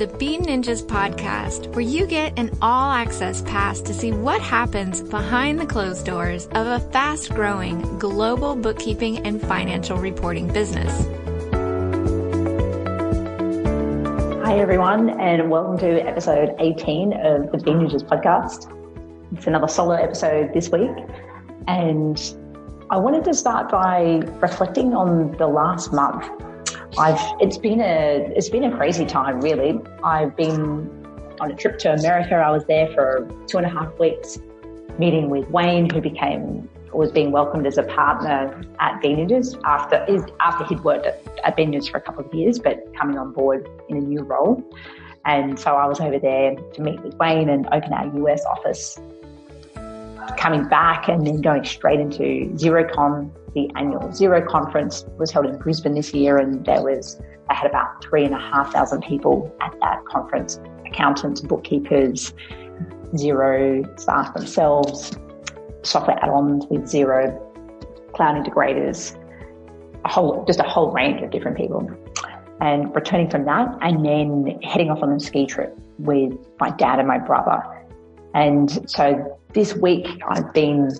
[0.00, 5.02] the Bean Ninjas podcast, where you get an all access pass to see what happens
[5.02, 10.90] behind the closed doors of a fast growing global bookkeeping and financial reporting business.
[14.42, 18.74] Hi, everyone, and welcome to episode 18 of the Bean Ninjas podcast.
[19.36, 20.96] It's another solo episode this week,
[21.68, 22.18] and
[22.88, 26.26] I wanted to start by reflecting on the last month
[26.98, 29.78] I've it's been a it's been a crazy time really.
[30.02, 30.90] I've been
[31.40, 32.34] on a trip to America.
[32.34, 34.38] I was there for two and a half weeks,
[34.98, 40.04] meeting with Wayne, who became was being welcomed as a partner at Ninjas after
[40.40, 43.96] after he'd worked at, Ninjas for a couple of years, but coming on board in
[43.96, 44.62] a new role.
[45.24, 48.98] And so I was over there to meet with Wayne and open our US office.
[50.36, 55.58] Coming back and then going straight into Xerocon the annual Xero conference was held in
[55.58, 59.52] Brisbane this year, and there was I had about three and a half thousand people
[59.60, 62.32] at that conference: accountants, bookkeepers,
[63.14, 65.16] Xero staff themselves,
[65.82, 67.38] software add-ons with Xero,
[68.12, 69.16] cloud integrators,
[70.04, 71.90] a whole just a whole range of different people.
[72.60, 76.98] And returning from that, and then heading off on a ski trip with my dad
[76.98, 77.62] and my brother.
[78.34, 80.90] And so this week I've been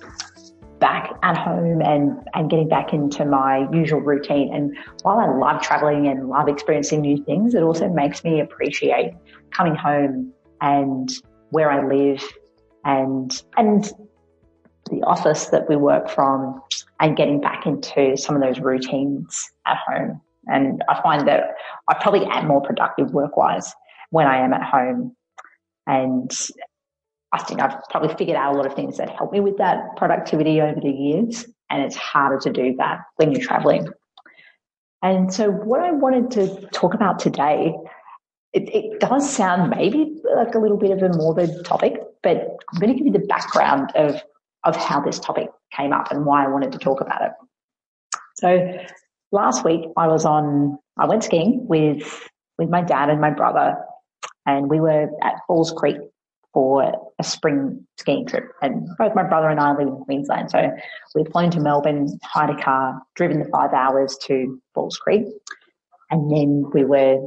[0.80, 4.52] back at home and, and getting back into my usual routine.
[4.52, 9.12] And while I love traveling and love experiencing new things, it also makes me appreciate
[9.52, 11.10] coming home and
[11.50, 12.24] where I live
[12.84, 13.84] and, and
[14.90, 16.60] the office that we work from
[16.98, 20.20] and getting back into some of those routines at home.
[20.46, 21.54] And I find that
[21.88, 23.72] I probably am more productive work wise
[24.10, 25.14] when I am at home.
[25.86, 26.30] And
[27.32, 29.96] I think I've probably figured out a lot of things that help me with that
[29.96, 31.46] productivity over the years.
[31.70, 33.88] And it's harder to do that when you're traveling.
[35.02, 37.74] And so, what I wanted to talk about today,
[38.52, 42.36] it, it does sound maybe like a little bit of a morbid topic, but
[42.72, 44.20] I'm going to give you the background of,
[44.64, 47.30] of how this topic came up and why I wanted to talk about it.
[48.34, 48.78] So,
[49.30, 52.28] last week I was on, I went skiing with,
[52.58, 53.76] with my dad and my brother,
[54.44, 55.96] and we were at Falls Creek
[56.52, 58.44] for a spring skiing trip.
[58.62, 60.50] And both my brother and I live in Queensland.
[60.50, 60.70] So
[61.14, 65.24] we've flown to Melbourne, hired a car, driven the five hours to Falls Creek.
[66.10, 67.18] And then we were,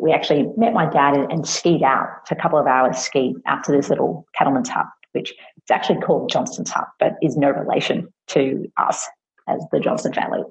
[0.00, 3.36] we actually met my dad and, and skied out for a couple of hours, ski
[3.46, 7.50] out to this little cattleman's hut, which is actually called Johnston's Hut, but is no
[7.50, 9.08] relation to us
[9.48, 10.42] as the Johnston family.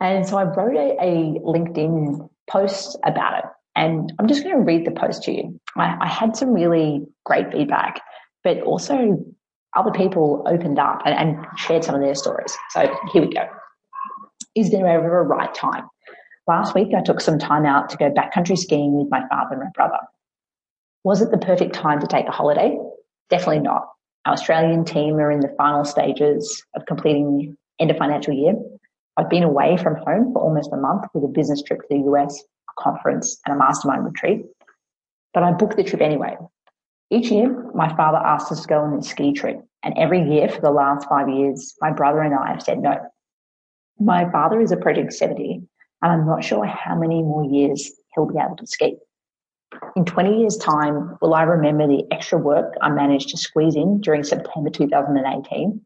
[0.00, 3.47] And so I wrote a, a LinkedIn post about it
[3.78, 5.60] and I'm just going to read the post to you.
[5.76, 8.00] I, I had some really great feedback,
[8.42, 9.24] but also
[9.76, 12.56] other people opened up and, and shared some of their stories.
[12.70, 13.46] So here we go.
[14.56, 15.84] Is there ever a right time?
[16.48, 19.60] Last week, I took some time out to go backcountry skiing with my father and
[19.60, 19.98] my brother.
[21.04, 22.76] Was it the perfect time to take a holiday?
[23.30, 23.86] Definitely not.
[24.26, 28.54] Our Australian team are in the final stages of completing end of financial year.
[29.16, 32.10] I've been away from home for almost a month with a business trip to the
[32.10, 32.42] US
[32.78, 34.44] conference and a mastermind retreat.
[35.34, 36.36] But I booked the trip anyway.
[37.10, 39.60] Each year, my father asked us to go on this ski trip.
[39.82, 42.98] And every year for the last five years, my brother and I have said no.
[43.98, 45.62] My father is approaching 70,
[46.02, 48.96] and I'm not sure how many more years he'll be able to ski.
[49.96, 54.00] In 20 years' time, will I remember the extra work I managed to squeeze in
[54.00, 55.80] during September 2018?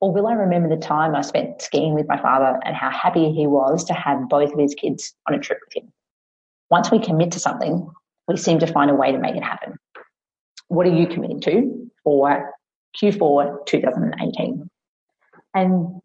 [0.00, 3.30] Or will I remember the time I spent skiing with my father and how happy
[3.32, 5.92] he was to have both of his kids on a trip with him?
[6.70, 7.90] Once we commit to something,
[8.28, 9.74] we seem to find a way to make it happen.
[10.68, 12.52] What are you committing to for
[13.02, 14.70] Q4 2018?
[15.54, 16.00] And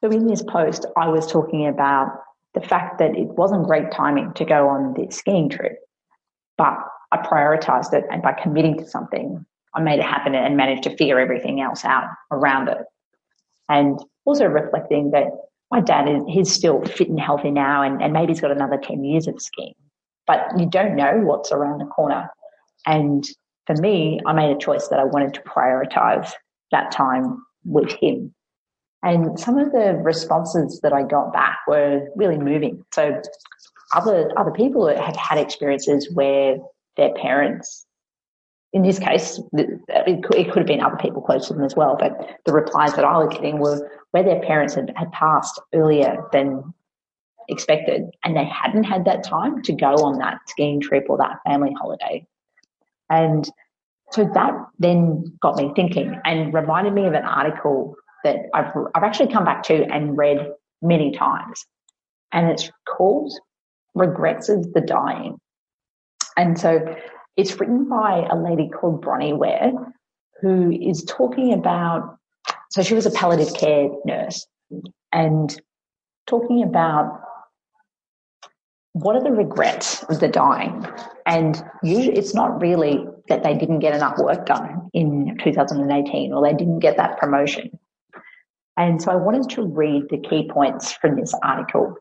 [0.00, 2.08] so in this post, I was talking about
[2.54, 5.78] the fact that it wasn't great timing to go on this skiing trip,
[6.56, 6.78] but
[7.10, 8.04] I prioritized it.
[8.10, 9.44] And by committing to something,
[9.74, 12.78] I made it happen and managed to figure everything else out around it.
[13.68, 15.24] And also reflecting that
[15.72, 18.78] my dad is he's still fit and healthy now and, and maybe he's got another
[18.78, 19.74] 10 years of skiing
[20.26, 22.28] but you don't know what's around the corner.
[22.86, 23.24] And
[23.66, 26.30] for me, I made a choice that I wanted to prioritize
[26.72, 28.34] that time with him.
[29.02, 32.82] And some of the responses that I got back were really moving.
[32.92, 33.20] So
[33.94, 36.56] other other people had had experiences where
[36.96, 37.86] their parents,
[38.72, 41.76] in this case, it could, it could have been other people close to them as
[41.76, 45.60] well, but the replies that I was getting were where their parents had, had passed
[45.74, 46.74] earlier than
[47.48, 51.40] expected and they hadn't had that time to go on that skiing trip or that
[51.46, 52.26] family holiday.
[53.10, 53.48] And
[54.12, 59.02] so that then got me thinking and reminded me of an article that I've, I've
[59.02, 60.52] actually come back to and read
[60.82, 61.64] many times.
[62.32, 63.32] And it's called
[63.94, 65.38] regrets of the dying.
[66.36, 66.96] And so
[67.36, 69.72] it's written by a lady called Bronnie Ware,
[70.40, 72.18] who is talking about,
[72.70, 74.46] so she was a palliative care nurse
[75.12, 75.58] and
[76.26, 77.20] talking about
[78.96, 80.86] what are the regrets of the dying?
[81.26, 86.42] And usually it's not really that they didn't get enough work done in 2018 or
[86.42, 87.78] they didn't get that promotion.
[88.78, 91.94] And so I wanted to read the key points from this article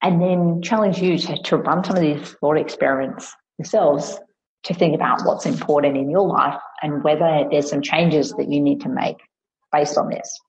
[0.00, 4.18] and then challenge you to, to run some of these thought experiments yourselves
[4.62, 8.62] to think about what's important in your life and whether there's some changes that you
[8.62, 9.18] need to make
[9.72, 10.40] based on this.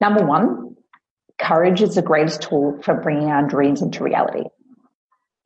[0.00, 0.74] Number one,
[1.38, 4.44] courage is the greatest tool for bringing our dreams into reality.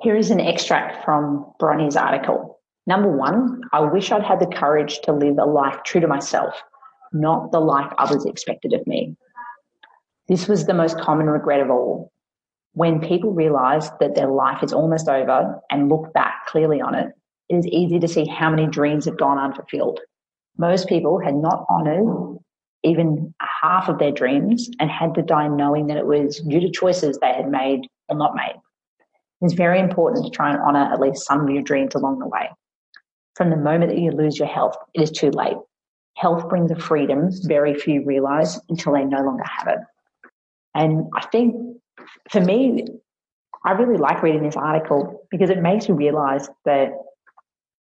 [0.04, 2.60] Here is an extract from Bronnie's article.
[2.86, 6.62] Number one, I wish I'd had the courage to live a life true to myself,
[7.14, 9.16] not the life others expected of me.
[10.28, 12.12] This was the most common regret of all.
[12.74, 17.08] When people realize that their life is almost over and look back clearly on it,
[17.48, 20.00] it is easy to see how many dreams have gone unfulfilled.
[20.58, 22.36] Most people had not honored
[22.82, 26.70] even half of their dreams and had to die knowing that it was due to
[26.70, 28.60] choices they had made or not made.
[29.44, 32.26] It's very important to try and honor at least some of your dreams along the
[32.26, 32.48] way.
[33.36, 35.58] From the moment that you lose your health, it is too late.
[36.16, 39.78] Health brings a freedom very few realize until they no longer have it.
[40.74, 41.76] And I think
[42.30, 42.86] for me,
[43.66, 46.92] I really like reading this article because it makes you realize that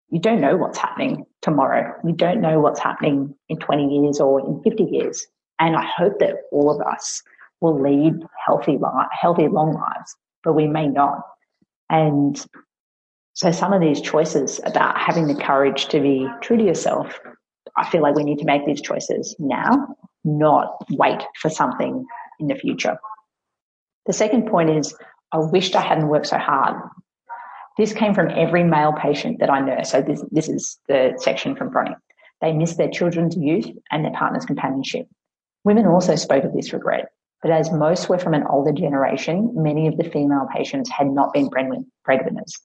[0.09, 1.94] you don't know what's happening tomorrow.
[2.04, 5.27] You don't know what's happening in 20 years or in 50 years.
[5.59, 7.24] And I hope that all of us
[7.62, 8.77] will lead healthy,
[9.12, 11.21] healthy, long lives, but we may not.
[11.94, 12.44] And
[13.34, 17.19] so some of these choices about having the courage to be true to yourself,
[17.78, 22.04] I feel like we need to make these choices now, not wait for something
[22.40, 22.98] in the future.
[24.07, 24.95] The second point is
[25.31, 26.81] I wished I hadn't worked so hard.
[27.78, 29.92] This came from every male patient that I nurse.
[29.92, 31.95] So this, this is the section from Bronnie.
[32.42, 35.07] They miss their children's youth and their partner's companionship.
[35.63, 37.10] Women also spoke of this regret,
[37.44, 41.34] but as most were from an older generation, many of the female patients had not
[41.34, 42.57] been breadwinners.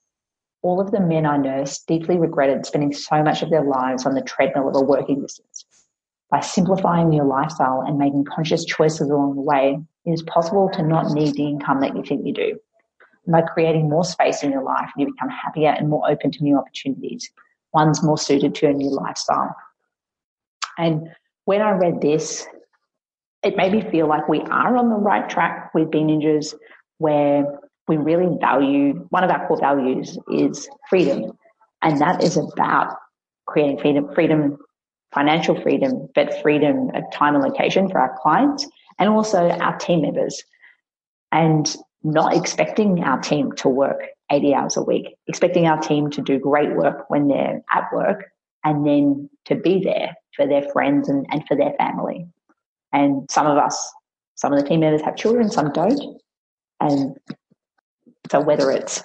[0.61, 4.15] All of the men I nursed deeply regretted spending so much of their lives on
[4.15, 5.65] the treadmill of a work existence.
[6.31, 10.81] By simplifying your lifestyle and making conscious choices along the way, it is possible to
[10.81, 12.59] not need the income that you think you do.
[13.25, 16.43] And by creating more space in your life, you become happier and more open to
[16.43, 17.29] new opportunities,
[17.73, 19.53] ones more suited to your new lifestyle.
[20.77, 21.09] And
[21.43, 22.47] when I read this,
[23.43, 26.53] it made me feel like we are on the right track with Bean Ninjas,
[26.97, 27.45] where
[27.87, 31.31] we really value one of our core values is freedom.
[31.81, 32.95] And that is about
[33.47, 34.57] creating freedom, freedom
[35.13, 38.67] financial freedom, but freedom of time and location for our clients
[38.99, 40.43] and also our team members.
[41.31, 44.01] And not expecting our team to work
[44.31, 48.25] 80 hours a week, expecting our team to do great work when they're at work
[48.63, 52.27] and then to be there for their friends and, and for their family.
[52.91, 53.93] And some of us,
[54.35, 56.21] some of the team members have children, some don't.
[56.79, 57.17] And
[58.31, 59.03] so whether it's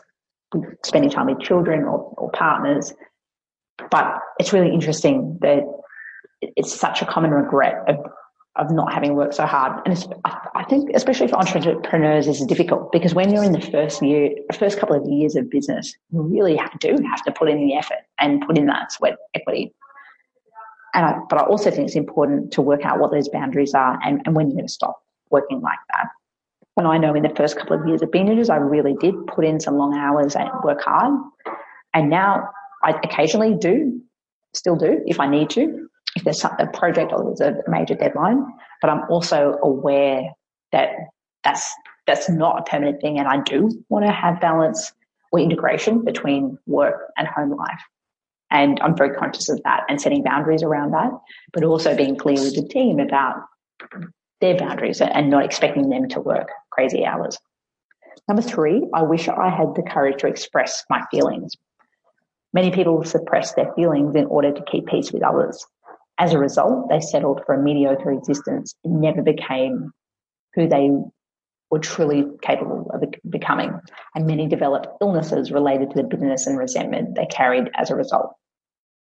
[0.84, 2.92] spending time with children or, or partners,
[3.90, 5.64] but it's really interesting that
[6.40, 7.97] it's such a common regret of,
[8.56, 9.80] of not having worked so hard.
[9.85, 10.04] And
[10.54, 14.78] I think, especially for entrepreneurs, is difficult because when you're in the first year, first
[14.78, 18.42] couple of years of business, you really do have to put in the effort and
[18.47, 19.73] put in that sweat equity.
[20.94, 23.98] And I, but I also think it's important to work out what those boundaries are
[24.04, 26.06] and, and when you're going to stop working like that.
[26.76, 29.14] And I know in the first couple of years of Bean Ninjas, I really did
[29.26, 31.12] put in some long hours and work hard.
[31.94, 32.48] And now
[32.82, 34.00] I occasionally do,
[34.54, 38.44] still do if I need to if there's a project or there's a major deadline,
[38.80, 40.30] but I'm also aware
[40.72, 40.90] that
[41.42, 41.72] that's
[42.06, 44.92] that's not a permanent thing, and I do want to have balance
[45.32, 47.80] or integration between work and home life.
[48.54, 51.11] And I'm very conscious of that and setting boundaries around that,
[51.52, 53.34] but also being clear with the team about
[54.40, 57.37] their boundaries and not expecting them to work crazy hours.
[58.28, 61.52] Number three, I wish I had the courage to express my feelings.
[62.52, 65.66] Many people suppress their feelings in order to keep peace with others.
[66.18, 69.90] As a result, they settled for a mediocre existence and never became
[70.54, 70.90] who they
[71.73, 73.80] were truly capable of becoming.
[74.14, 78.32] And many developed illnesses related to the bitterness and resentment they carried as a result.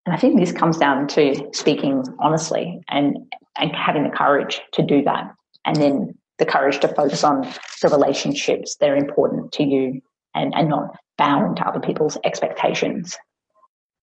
[0.06, 3.16] And I think this comes down to speaking honestly and,
[3.58, 5.32] and having the courage to do that.
[5.64, 7.42] And then the courage to focus on
[7.82, 10.00] the relationships that are important to you
[10.34, 13.16] and, and not bow to other people's expectations.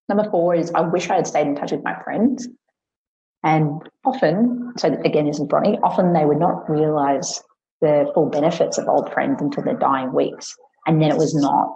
[0.09, 2.49] Number four is I wish I had stayed in touch with my friends.
[3.43, 7.41] And often, so again, this is Bronnie, often they would not realize
[7.81, 10.53] the full benefits of old friends until their dying weeks.
[10.85, 11.75] and then it was not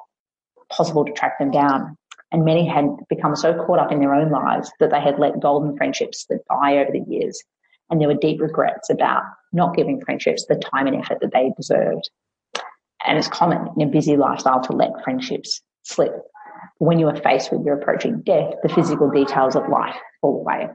[0.69, 1.95] possible to track them down.
[2.31, 5.39] And many had become so caught up in their own lives that they had let
[5.39, 7.41] golden friendships slip by over the years.
[7.89, 11.51] And there were deep regrets about not giving friendships the time and effort that they
[11.55, 12.09] deserved.
[13.05, 16.13] And it's common in a busy lifestyle to let friendships slip.
[16.79, 20.67] When you are faced with your approaching death, the physical details of life fall away.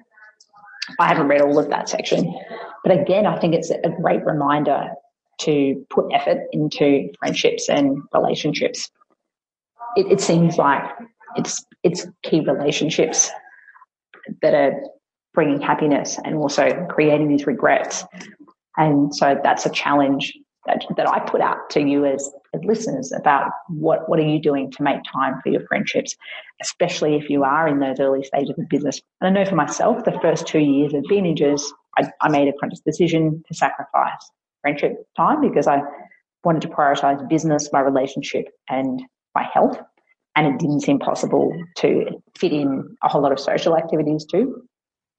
[0.98, 2.34] I haven't read all of that section,
[2.82, 4.90] but again, I think it's a great reminder
[5.40, 8.90] to put effort into friendships and relationships.
[9.96, 10.82] It, it seems like
[11.36, 13.30] it's it's key relationships
[14.40, 14.74] that are
[15.34, 18.04] bringing happiness and also creating these regrets.
[18.76, 20.32] And so that's a challenge
[20.66, 24.40] that, that I put out to you as, as listeners about what, what are you
[24.40, 26.16] doing to make time for your friendships,
[26.60, 29.00] especially if you are in those early stages of business.
[29.20, 31.62] And I know for myself, the first two years of Bean Ninjas,
[31.98, 35.80] I, I made a conscious decision to sacrifice friendship time because I
[36.44, 39.02] wanted to prioritize business, my relationship, and
[39.34, 39.78] my health.
[40.34, 42.06] And it didn't seem possible to
[42.38, 44.62] fit in a whole lot of social activities too.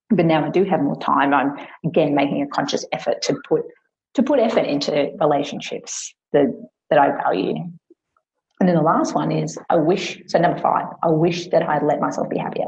[0.09, 1.33] But now I do have more time.
[1.33, 1.55] I'm
[1.85, 3.63] again making a conscious effort to put
[4.15, 6.47] to put effort into relationships that
[6.89, 7.55] that I value.
[8.59, 11.83] And then the last one is I wish so number five, I wish that I'd
[11.83, 12.67] let myself be happier.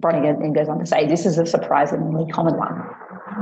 [0.00, 2.82] Bronnie again then goes on to say this is a surprisingly common one.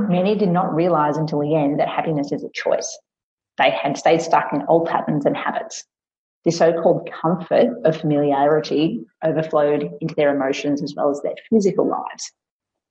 [0.09, 2.97] Many did not realize until the end that happiness is a choice.
[3.57, 5.83] They had stayed stuck in old patterns and habits.
[6.45, 12.31] The so-called comfort of familiarity overflowed into their emotions as well as their physical lives.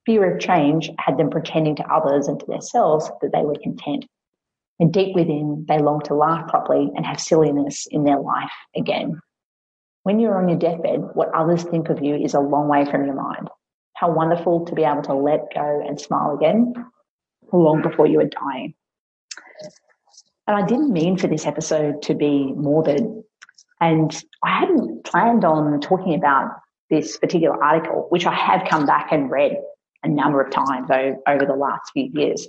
[0.06, 4.06] Fear of change had them pretending to others and to themselves that they were content.
[4.80, 9.21] And deep within, they longed to laugh properly and have silliness in their life again.
[10.02, 13.04] When you're on your deathbed, what others think of you is a long way from
[13.04, 13.49] your mind.
[13.94, 16.75] How wonderful to be able to let go and smile again
[17.52, 18.75] long before you are dying.
[20.47, 23.06] And I didn't mean for this episode to be morbid.
[23.83, 26.53] And I hadn't planned on talking about
[26.89, 29.57] this particular article, which I have come back and read
[30.05, 30.89] a number of times
[31.27, 32.47] over the last few years.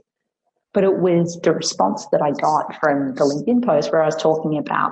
[0.76, 4.16] But it was the response that I got from the LinkedIn post where I was
[4.16, 4.92] talking about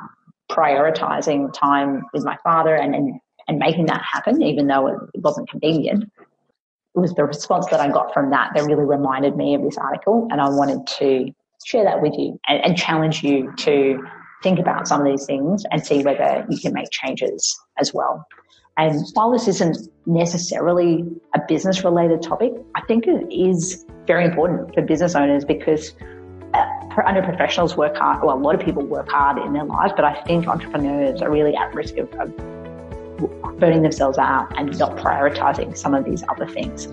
[0.50, 5.48] prioritizing time with my father and, and, and making that happen, even though it wasn't
[5.48, 6.06] convenient.
[6.96, 9.78] It was the response that I got from that that really reminded me of this
[9.78, 10.28] article.
[10.32, 11.32] And I wanted to
[11.64, 14.04] share that with you and, and challenge you to
[14.42, 18.28] think about some of these things and see whether you can make changes as well.
[18.78, 21.04] And while this isn't necessarily
[21.36, 25.94] a business related topic, I think it is very important for business owners because
[26.54, 26.66] uh,
[27.06, 28.24] under professionals work hard.
[28.24, 31.30] Well, a lot of people work hard in their lives, but I think entrepreneurs are
[31.30, 32.36] really at risk of, of
[33.60, 36.88] burning themselves out and not prioritizing some of these other things.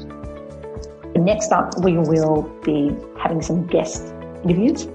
[1.16, 4.14] Next up, we will be having some guest
[4.44, 4.86] interviews,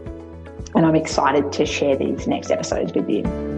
[0.76, 3.53] and I'm excited to share these next episodes with you.